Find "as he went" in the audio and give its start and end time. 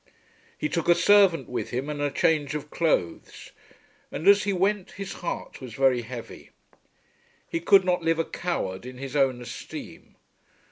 4.27-4.93